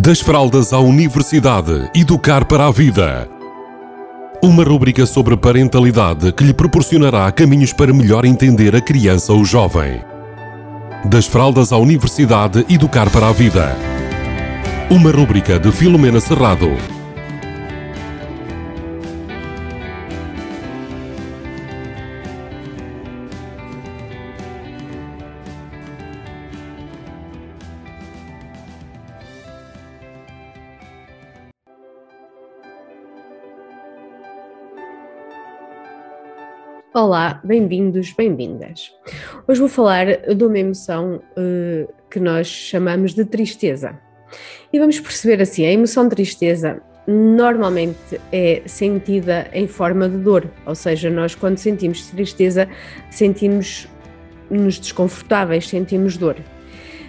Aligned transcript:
Das 0.00 0.20
fraldas 0.20 0.72
à 0.72 0.78
universidade, 0.78 1.90
educar 1.92 2.44
para 2.44 2.68
a 2.68 2.70
vida. 2.70 3.28
Uma 4.40 4.62
rúbrica 4.62 5.04
sobre 5.04 5.36
parentalidade 5.36 6.30
que 6.30 6.44
lhe 6.44 6.54
proporcionará 6.54 7.32
caminhos 7.32 7.72
para 7.72 7.92
melhor 7.92 8.24
entender 8.24 8.76
a 8.76 8.80
criança 8.80 9.32
ou 9.32 9.44
jovem. 9.44 10.00
Das 11.04 11.26
fraldas 11.26 11.72
à 11.72 11.78
universidade, 11.78 12.64
educar 12.70 13.10
para 13.10 13.28
a 13.28 13.32
vida. 13.32 13.76
Uma 14.88 15.10
rúbrica 15.10 15.58
de 15.58 15.72
Filomena 15.72 16.20
Serrado. 16.20 16.97
Olá, 37.00 37.40
bem-vindos, 37.44 38.12
bem-vindas. 38.12 38.92
Hoje 39.46 39.60
vou 39.60 39.68
falar 39.68 40.34
de 40.34 40.44
uma 40.44 40.58
emoção 40.58 41.22
uh, 41.38 41.94
que 42.10 42.18
nós 42.18 42.48
chamamos 42.48 43.14
de 43.14 43.24
tristeza. 43.24 43.96
E 44.72 44.80
vamos 44.80 44.98
perceber 44.98 45.40
assim: 45.40 45.64
a 45.64 45.70
emoção 45.70 46.08
de 46.08 46.16
tristeza 46.16 46.82
normalmente 47.06 48.20
é 48.32 48.62
sentida 48.66 49.48
em 49.52 49.68
forma 49.68 50.08
de 50.08 50.16
dor, 50.16 50.50
ou 50.66 50.74
seja, 50.74 51.08
nós 51.08 51.36
quando 51.36 51.56
sentimos 51.58 52.04
tristeza 52.10 52.68
sentimos-nos 53.12 54.80
desconfortáveis, 54.80 55.68
sentimos 55.68 56.16
dor. 56.16 56.34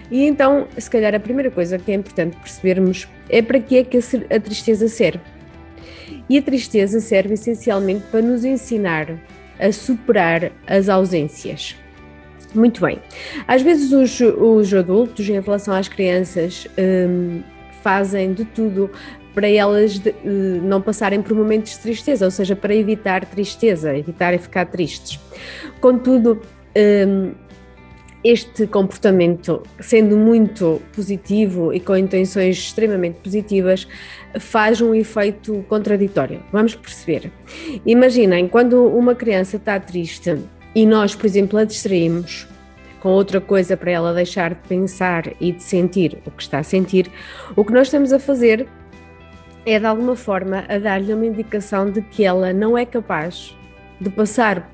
E 0.08 0.22
então, 0.22 0.68
se 0.78 0.88
calhar, 0.88 1.16
a 1.16 1.20
primeira 1.20 1.50
coisa 1.50 1.80
que 1.80 1.90
é 1.90 1.96
importante 1.96 2.36
percebermos 2.36 3.08
é 3.28 3.42
para 3.42 3.58
que 3.58 3.78
é 3.78 3.82
que 3.82 3.98
a 3.98 4.38
tristeza 4.38 4.86
serve. 4.86 5.20
E 6.28 6.38
a 6.38 6.42
tristeza 6.42 7.00
serve 7.00 7.34
essencialmente 7.34 8.04
para 8.08 8.22
nos 8.22 8.44
ensinar 8.44 9.18
a 9.60 9.72
superar 9.72 10.50
as 10.66 10.88
ausências. 10.88 11.76
Muito 12.54 12.80
bem. 12.80 12.98
Às 13.46 13.62
vezes 13.62 13.92
os, 13.92 14.20
os 14.20 14.74
adultos, 14.74 15.28
em 15.28 15.40
relação 15.40 15.74
às 15.74 15.88
crianças, 15.88 16.66
um, 16.78 17.42
fazem 17.82 18.32
de 18.32 18.44
tudo 18.44 18.90
para 19.34 19.48
elas 19.48 19.98
de, 19.98 20.10
uh, 20.10 20.62
não 20.62 20.82
passarem 20.82 21.22
por 21.22 21.34
momentos 21.34 21.72
de 21.72 21.78
tristeza, 21.78 22.24
ou 22.24 22.30
seja, 22.30 22.56
para 22.56 22.74
evitar 22.74 23.24
tristeza, 23.24 23.96
evitarem 23.96 24.38
ficar 24.38 24.66
tristes. 24.66 25.20
Contudo, 25.80 26.40
um, 27.06 27.32
este 28.22 28.66
comportamento, 28.66 29.62
sendo 29.80 30.16
muito 30.16 30.80
positivo 30.94 31.72
e 31.72 31.80
com 31.80 31.96
intenções 31.96 32.56
extremamente 32.58 33.18
positivas, 33.20 33.88
faz 34.38 34.80
um 34.80 34.94
efeito 34.94 35.64
contraditório. 35.68 36.42
Vamos 36.52 36.74
perceber. 36.74 37.32
Imaginem, 37.86 38.46
quando 38.46 38.86
uma 38.86 39.14
criança 39.14 39.56
está 39.56 39.80
triste 39.80 40.38
e 40.74 40.84
nós, 40.84 41.14
por 41.14 41.26
exemplo, 41.26 41.58
a 41.58 41.64
distraímos 41.64 42.46
com 43.00 43.08
outra 43.08 43.40
coisa 43.40 43.76
para 43.76 43.90
ela 43.90 44.12
deixar 44.12 44.50
de 44.50 44.68
pensar 44.68 45.32
e 45.40 45.52
de 45.52 45.62
sentir 45.62 46.18
o 46.26 46.30
que 46.30 46.42
está 46.42 46.58
a 46.58 46.62
sentir, 46.62 47.10
o 47.56 47.64
que 47.64 47.72
nós 47.72 47.86
estamos 47.86 48.12
a 48.12 48.18
fazer 48.18 48.68
é 49.64 49.78
de 49.78 49.86
alguma 49.86 50.14
forma 50.14 50.64
a 50.68 50.78
dar-lhe 50.78 51.12
uma 51.12 51.26
indicação 51.26 51.90
de 51.90 52.02
que 52.02 52.24
ela 52.24 52.52
não 52.52 52.76
é 52.76 52.84
capaz 52.84 53.56
de 53.98 54.10
passar 54.10 54.70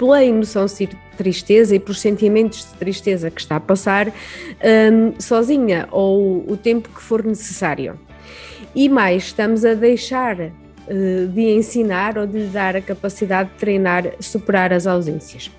pela 0.00 0.24
emoção 0.24 0.64
de 0.64 0.88
tristeza 1.14 1.76
e 1.76 1.78
pelos 1.78 2.00
sentimentos 2.00 2.64
de 2.64 2.78
tristeza 2.78 3.30
que 3.30 3.38
está 3.38 3.56
a 3.56 3.60
passar 3.60 4.08
um, 4.08 5.20
sozinha 5.20 5.86
ou 5.90 6.42
o 6.50 6.56
tempo 6.56 6.88
que 6.88 7.02
for 7.02 7.22
necessário. 7.22 8.00
E 8.74 8.88
mais, 8.88 9.24
estamos 9.24 9.62
a 9.62 9.74
deixar 9.74 10.50
de 11.32 11.42
ensinar 11.42 12.18
ou 12.18 12.26
de 12.26 12.38
lhe 12.38 12.46
dar 12.46 12.74
a 12.74 12.80
capacidade 12.80 13.50
de 13.50 13.56
treinar, 13.56 14.04
superar 14.18 14.72
as 14.72 14.86
ausências. 14.86 15.50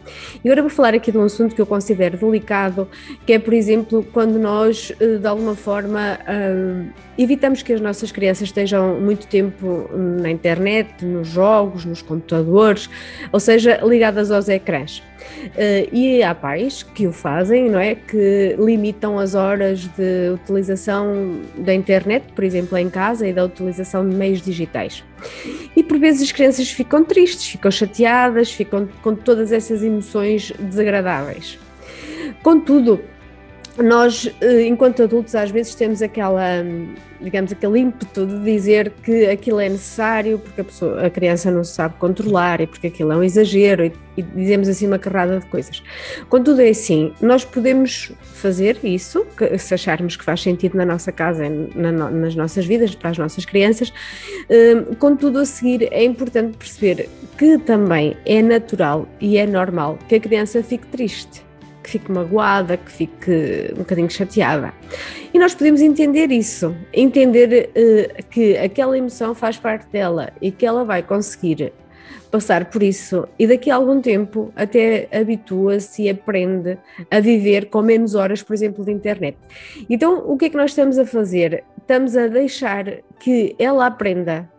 E 0.44 0.50
agora 0.50 0.62
vou 0.62 0.70
falar 0.70 0.94
aqui 0.94 1.12
de 1.12 1.18
um 1.18 1.24
assunto 1.24 1.56
que 1.56 1.62
eu 1.62 1.66
considero 1.66 2.18
delicado, 2.18 2.88
que 3.26 3.34
é, 3.34 3.40
por 3.40 3.54
exemplo, 3.54 4.06
quando 4.12 4.38
nós, 4.38 4.92
eh, 5.00 5.18
de 5.18 5.28
alguma 5.28 5.56
forma, 5.56 6.20
eh, 6.28 6.84
evitamos 7.18 7.64
que 7.64 7.72
as 7.72 7.80
nossas 7.80 8.12
crianças 8.12 8.50
estejam 8.50 9.00
muito 9.00 9.28
tempo 9.28 9.90
na 9.94 10.30
internet, 10.30 11.06
nos 11.06 11.30
jogos, 11.30 11.86
nos 11.86 12.02
computadores, 12.02 12.90
ou 13.32 13.40
seja, 13.40 13.80
ligadas 13.84 14.32
aos 14.32 14.50
ecrãs. 14.50 15.02
E 15.92 16.24
há 16.24 16.34
pais 16.34 16.82
que 16.82 17.06
o 17.06 17.14
fazem, 17.14 17.70
não 17.70 17.80
é? 17.80 17.94
Que 17.94 18.56
limitam 18.58 19.20
as 19.20 19.36
horas 19.36 19.82
de 19.86 20.32
utilização 20.34 21.42
da 21.58 21.74
internet, 21.74 22.26
por 22.34 22.44
exemplo, 22.44 22.76
em 22.78 22.90
casa, 22.90 23.28
e 23.28 23.34
da 23.34 23.46
utilização 23.46 24.08
de 24.08 24.16
meios 24.16 24.42
digitais. 24.42 25.04
E 25.76 25.84
por 25.84 26.00
vezes 26.00 26.24
as 26.24 26.32
crianças 26.32 26.70
ficam 26.70 27.04
tristes, 27.04 27.48
ficam 27.48 27.72
chateadas, 27.72 28.52
ficam 28.52 28.88
com 29.02 29.16
todas 29.16 29.52
essas 29.52 29.84
emoções 29.84 30.52
desagradáveis. 30.60 31.58
Contudo, 32.42 33.02
nós, 33.78 34.30
eh, 34.42 34.68
enquanto 34.68 35.04
adultos, 35.04 35.34
às 35.34 35.50
vezes 35.50 35.74
temos 35.76 36.02
aquela, 36.02 36.64
digamos, 37.22 37.52
aquele 37.52 37.80
ímpeto 37.80 38.26
de 38.26 38.44
dizer 38.44 38.92
que 39.04 39.28
aquilo 39.28 39.60
é 39.60 39.70
necessário 39.70 40.40
porque 40.40 40.62
a, 40.62 40.64
pessoa, 40.64 41.06
a 41.06 41.10
criança 41.10 41.50
não 41.50 41.64
se 41.64 41.74
sabe 41.74 41.96
controlar 41.98 42.60
e 42.60 42.68
porque 42.68 42.88
aquilo 42.88 43.14
é 43.14 43.18
um 43.18 43.24
exagero 43.24 43.86
e, 43.86 43.94
e 44.18 44.22
dizemos 44.22 44.68
assim 44.68 44.88
uma 44.88 45.00
carrada 45.00 45.40
de 45.40 45.46
coisas. 45.46 45.82
Contudo, 46.30 46.62
é 46.62 46.70
assim, 46.70 47.14
nós 47.22 47.46
podemos 47.46 48.12
fazer 48.22 48.78
isso, 48.84 49.26
que, 49.38 49.58
se 49.58 49.74
acharmos 49.74 50.18
que 50.18 50.24
faz 50.24 50.42
sentido 50.42 50.76
na 50.76 50.86
nossa 50.86 51.12
casa, 51.12 51.48
na, 51.74 51.92
nas 51.92 52.36
nossas 52.36 52.66
vidas, 52.66 52.94
para 52.94 53.12
as 53.12 53.18
nossas 53.18 53.46
crianças, 53.46 53.94
eh, 54.50 54.84
contudo, 55.00 55.40
a 55.40 55.46
seguir 55.46 55.88
é 55.92 56.04
importante 56.04 56.58
perceber 56.58 57.08
que 57.38 57.58
também 57.58 58.18
é 58.26 58.42
natural 58.42 59.08
e 59.20 59.38
é 59.38 59.48
normal 59.48 59.98
que 60.10 60.16
a 60.16 60.20
criança 60.20 60.62
fique 60.62 60.88
triste 60.88 61.51
que 61.84 61.90
fique 61.90 62.12
magoada, 62.12 62.78
que 62.78 62.92
fique 62.92 63.72
um 63.74 63.80
bocadinho 63.80 64.10
chateada. 64.10 64.74
E 65.34 65.40
nós 65.40 65.56
podemos 65.56 65.82
entender 65.82 66.32
isso, 66.32 66.76
entender 66.94 67.70
uh, 67.70 68.24
que 68.30 68.58
aquela 68.58 68.98
emoção 68.98 69.34
faz 69.34 69.58
parte 69.58 69.88
dela 69.90 70.32
e 70.42 70.52
que 70.52 70.66
ela 70.66 70.84
vai 70.84 71.02
conseguir 71.02 71.74
passar 72.32 72.66
por 72.66 72.82
isso 72.82 73.28
e 73.38 73.46
daqui 73.46 73.70
a 73.70 73.76
algum 73.76 74.02
tempo 74.02 74.52
até 74.56 75.08
habitua-se 75.12 76.04
e 76.04 76.10
aprende 76.10 76.78
a 77.10 77.20
viver 77.20 77.66
com 77.66 77.82
menos 77.82 78.16
horas, 78.16 78.42
por 78.42 78.54
exemplo, 78.54 78.86
de 78.86 78.92
internet. 78.92 79.38
Então, 79.90 80.24
o 80.26 80.38
que 80.38 80.46
é 80.46 80.50
que 80.50 80.58
nós 80.58 80.72
estamos 80.72 80.98
a 80.98 81.06
fazer? 81.06 81.64
Estamos 81.78 82.16
a 82.16 82.28
deixar 82.28 82.86
que 83.20 83.54
ela 83.60 83.86
aprenda 83.86 84.50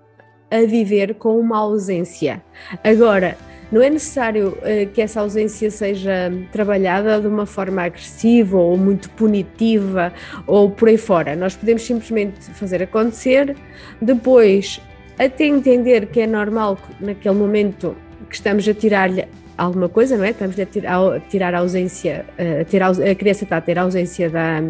a 0.50 0.66
viver 0.66 1.14
com 1.14 1.40
uma 1.40 1.58
ausência. 1.58 2.42
Agora, 2.84 3.38
não 3.72 3.82
é 3.82 3.88
necessário 3.88 4.58
uh, 4.58 4.86
que 4.92 5.00
essa 5.00 5.20
ausência 5.20 5.70
seja 5.70 6.30
trabalhada 6.52 7.18
de 7.18 7.26
uma 7.26 7.46
forma 7.46 7.82
agressiva 7.82 8.58
ou 8.58 8.76
muito 8.76 9.08
punitiva 9.10 10.12
ou 10.46 10.70
por 10.70 10.88
aí 10.88 10.98
fora. 10.98 11.34
Nós 11.34 11.56
podemos 11.56 11.82
simplesmente 11.82 12.38
fazer 12.50 12.82
acontecer, 12.82 13.56
depois 14.00 14.78
até 15.18 15.46
entender 15.46 16.06
que 16.06 16.20
é 16.20 16.26
normal 16.26 16.78
naquele 17.00 17.34
momento 17.34 17.96
que 18.28 18.36
estamos 18.36 18.68
a 18.68 18.74
tirar-lhe 18.74 19.26
alguma 19.56 19.88
coisa, 19.88 20.16
não 20.16 20.24
é? 20.24 20.30
Estamos 20.30 20.58
a 20.58 20.66
tirar, 20.66 21.54
a 21.54 21.58
ausência, 21.58 22.24
eh, 22.38 22.60
a, 22.60 22.64
ter 22.64 22.82
a, 22.82 22.88
a 22.88 23.14
criança 23.14 23.44
está 23.44 23.58
a 23.58 23.60
ter 23.60 23.78
a 23.78 23.82
ausência 23.82 24.28
da, 24.28 24.62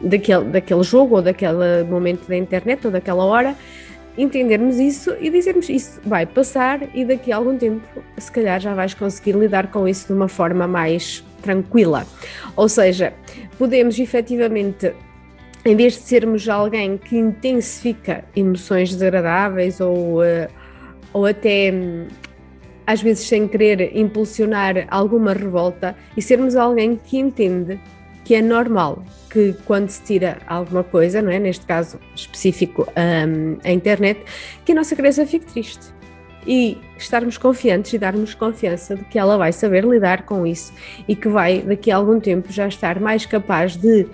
daquele, 0.00 0.44
daquele 0.44 0.82
jogo 0.82 1.16
ou 1.16 1.22
daquele 1.22 1.84
momento 1.88 2.26
da 2.28 2.36
internet 2.36 2.86
ou 2.86 2.92
daquela 2.92 3.24
hora 3.24 3.54
entendermos 4.22 4.78
isso 4.78 5.14
e 5.20 5.30
dizermos 5.30 5.68
isso 5.68 6.00
vai 6.04 6.26
passar 6.26 6.80
e 6.94 7.04
daqui 7.04 7.32
a 7.32 7.36
algum 7.36 7.56
tempo, 7.56 7.86
se 8.18 8.30
calhar, 8.30 8.60
já 8.60 8.74
vais 8.74 8.94
conseguir 8.94 9.32
lidar 9.32 9.70
com 9.70 9.86
isso 9.86 10.08
de 10.08 10.12
uma 10.12 10.28
forma 10.28 10.66
mais 10.66 11.24
tranquila. 11.42 12.06
Ou 12.56 12.68
seja, 12.68 13.12
podemos 13.58 13.98
efetivamente 13.98 14.92
em 15.64 15.76
vez 15.76 15.94
de 15.94 16.00
sermos 16.00 16.48
alguém 16.48 16.96
que 16.96 17.16
intensifica 17.16 18.24
emoções 18.34 18.90
desagradáveis 18.90 19.80
ou, 19.80 20.20
uh, 20.20 20.48
ou 21.12 21.26
até 21.26 21.72
às 22.86 23.02
vezes 23.02 23.28
sem 23.28 23.46
querer 23.46 23.96
impulsionar 23.96 24.86
alguma 24.90 25.32
revolta 25.32 25.94
e 26.16 26.22
sermos 26.22 26.56
alguém 26.56 26.96
que 26.96 27.18
entende 27.18 27.78
que 28.30 28.36
é 28.36 28.40
normal 28.40 29.02
que 29.28 29.56
quando 29.64 29.88
se 29.88 30.00
tira 30.04 30.38
alguma 30.46 30.84
coisa, 30.84 31.20
não 31.20 31.32
é? 31.32 31.40
neste 31.40 31.66
caso 31.66 31.98
específico 32.14 32.86
um, 32.96 33.58
a 33.64 33.72
internet, 33.72 34.20
que 34.64 34.70
a 34.70 34.74
nossa 34.76 34.94
criança 34.94 35.26
fique 35.26 35.46
triste. 35.46 35.92
E 36.46 36.78
estarmos 36.96 37.36
confiantes 37.36 37.92
e 37.92 37.98
darmos 37.98 38.32
confiança 38.32 38.94
de 38.94 39.04
que 39.06 39.18
ela 39.18 39.36
vai 39.36 39.52
saber 39.52 39.84
lidar 39.84 40.22
com 40.26 40.46
isso 40.46 40.72
e 41.08 41.16
que 41.16 41.26
vai, 41.28 41.60
daqui 41.62 41.90
a 41.90 41.96
algum 41.96 42.20
tempo, 42.20 42.52
já 42.52 42.68
estar 42.68 43.00
mais 43.00 43.26
capaz 43.26 43.74
de 43.74 44.06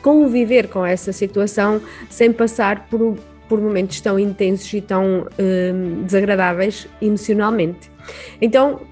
conviver 0.00 0.68
com 0.68 0.86
essa 0.86 1.12
situação 1.12 1.82
sem 2.08 2.32
passar 2.32 2.86
por, 2.86 3.18
por 3.48 3.60
momentos 3.60 4.00
tão 4.00 4.16
intensos 4.16 4.72
e 4.74 4.80
tão 4.80 5.26
um, 5.40 6.04
desagradáveis 6.04 6.86
emocionalmente. 7.02 7.90
Então, 8.40 8.82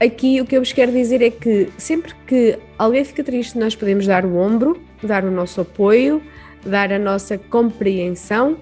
aqui 0.00 0.40
o 0.40 0.46
que 0.46 0.56
eu 0.56 0.60
vos 0.60 0.72
quero 0.72 0.92
dizer 0.92 1.22
é 1.22 1.30
que 1.30 1.68
sempre 1.78 2.14
que 2.26 2.58
alguém 2.78 3.04
fica 3.04 3.22
triste, 3.22 3.58
nós 3.58 3.74
podemos 3.74 4.06
dar 4.06 4.24
o 4.24 4.36
ombro, 4.36 4.80
dar 5.02 5.24
o 5.24 5.30
nosso 5.30 5.60
apoio, 5.60 6.22
dar 6.64 6.92
a 6.92 6.98
nossa 6.98 7.38
compreensão. 7.38 8.58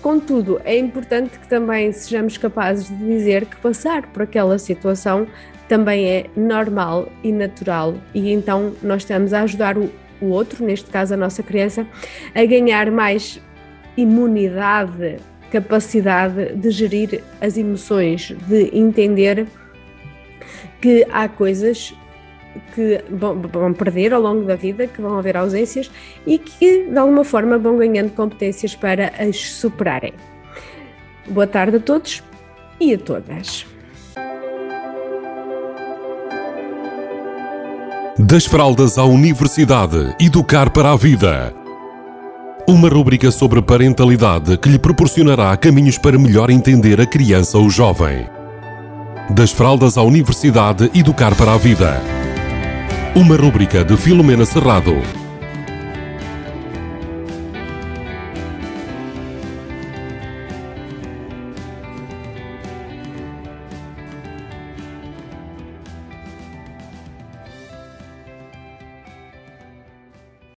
Contudo, 0.00 0.60
é 0.64 0.78
importante 0.78 1.38
que 1.38 1.48
também 1.48 1.90
sejamos 1.90 2.38
capazes 2.38 2.88
de 2.88 3.04
dizer 3.04 3.46
que 3.46 3.56
passar 3.56 4.06
por 4.08 4.22
aquela 4.22 4.58
situação 4.58 5.26
também 5.68 6.08
é 6.08 6.26
normal 6.36 7.08
e 7.22 7.30
natural, 7.30 7.94
e 8.12 8.32
então 8.32 8.72
nós 8.82 9.02
estamos 9.02 9.32
a 9.32 9.42
ajudar 9.42 9.78
o, 9.78 9.88
o 10.20 10.26
outro, 10.26 10.64
neste 10.64 10.90
caso 10.90 11.14
a 11.14 11.16
nossa 11.16 11.44
criança, 11.44 11.86
a 12.34 12.44
ganhar 12.44 12.90
mais 12.90 13.40
imunidade, 13.96 15.18
capacidade 15.50 16.56
de 16.56 16.70
gerir 16.70 17.22
as 17.40 17.56
emoções, 17.56 18.34
de 18.48 18.76
entender 18.76 19.46
que 20.80 21.06
há 21.10 21.28
coisas 21.28 21.94
que 22.74 23.04
vão 23.10 23.72
perder 23.72 24.12
ao 24.12 24.20
longo 24.20 24.44
da 24.44 24.56
vida, 24.56 24.86
que 24.86 25.00
vão 25.00 25.18
haver 25.18 25.36
ausências 25.36 25.90
e 26.26 26.38
que 26.38 26.88
de 26.88 26.98
alguma 26.98 27.24
forma 27.24 27.58
vão 27.58 27.76
ganhando 27.76 28.10
competências 28.10 28.74
para 28.74 29.12
as 29.18 29.36
superarem. 29.36 30.14
Boa 31.28 31.46
tarde 31.46 31.76
a 31.76 31.80
todos 31.80 32.22
e 32.80 32.94
a 32.94 32.98
todas. 32.98 33.66
Das 38.18 38.44
fraldas 38.44 38.98
à 38.98 39.04
universidade, 39.04 40.14
educar 40.20 40.70
para 40.70 40.92
a 40.92 40.96
vida. 40.96 41.54
Uma 42.68 42.88
rúbrica 42.88 43.30
sobre 43.30 43.62
parentalidade 43.62 44.58
que 44.58 44.68
lhe 44.68 44.78
proporcionará 44.78 45.56
caminhos 45.56 45.96
para 45.96 46.18
melhor 46.18 46.50
entender 46.50 47.00
a 47.00 47.06
criança 47.06 47.58
ou 47.58 47.70
jovem. 47.70 48.39
Das 49.32 49.52
fraldas 49.52 49.96
à 49.96 50.02
universidade, 50.02 50.90
educar 50.92 51.36
para 51.36 51.54
a 51.54 51.56
vida. 51.56 52.02
Uma 53.14 53.36
rúbrica 53.36 53.84
de 53.84 53.96
Filomena 53.96 54.44
Serrado. 54.44 55.19